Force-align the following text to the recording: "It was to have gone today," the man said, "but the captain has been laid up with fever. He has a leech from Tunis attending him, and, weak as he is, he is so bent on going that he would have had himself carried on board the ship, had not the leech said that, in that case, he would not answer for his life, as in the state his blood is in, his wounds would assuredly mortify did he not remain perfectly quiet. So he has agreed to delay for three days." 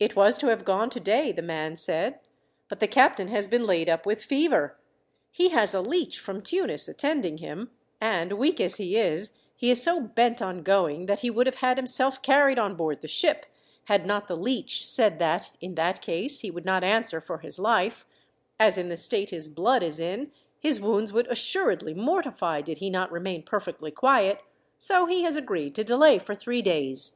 "It 0.00 0.16
was 0.16 0.36
to 0.38 0.48
have 0.48 0.64
gone 0.64 0.90
today," 0.90 1.30
the 1.30 1.40
man 1.40 1.76
said, 1.76 2.18
"but 2.66 2.80
the 2.80 2.88
captain 2.88 3.28
has 3.28 3.46
been 3.46 3.64
laid 3.64 3.88
up 3.88 4.04
with 4.04 4.20
fever. 4.24 4.80
He 5.30 5.50
has 5.50 5.72
a 5.74 5.80
leech 5.80 6.18
from 6.18 6.42
Tunis 6.42 6.88
attending 6.88 7.38
him, 7.38 7.70
and, 8.00 8.32
weak 8.32 8.60
as 8.60 8.78
he 8.78 8.96
is, 8.96 9.30
he 9.54 9.70
is 9.70 9.80
so 9.80 10.00
bent 10.00 10.42
on 10.42 10.64
going 10.64 11.06
that 11.06 11.20
he 11.20 11.30
would 11.30 11.46
have 11.46 11.54
had 11.62 11.76
himself 11.76 12.20
carried 12.20 12.58
on 12.58 12.74
board 12.74 13.00
the 13.00 13.06
ship, 13.06 13.46
had 13.84 14.04
not 14.04 14.26
the 14.26 14.36
leech 14.36 14.84
said 14.84 15.20
that, 15.20 15.52
in 15.60 15.76
that 15.76 16.02
case, 16.02 16.40
he 16.40 16.50
would 16.50 16.64
not 16.64 16.82
answer 16.82 17.20
for 17.20 17.38
his 17.38 17.56
life, 17.56 18.04
as 18.58 18.76
in 18.76 18.88
the 18.88 18.96
state 18.96 19.30
his 19.30 19.48
blood 19.48 19.84
is 19.84 20.00
in, 20.00 20.32
his 20.58 20.80
wounds 20.80 21.12
would 21.12 21.28
assuredly 21.28 21.94
mortify 21.94 22.60
did 22.60 22.78
he 22.78 22.90
not 22.90 23.12
remain 23.12 23.40
perfectly 23.40 23.92
quiet. 23.92 24.42
So 24.80 25.06
he 25.06 25.22
has 25.22 25.36
agreed 25.36 25.76
to 25.76 25.84
delay 25.84 26.18
for 26.18 26.34
three 26.34 26.60
days." 26.60 27.12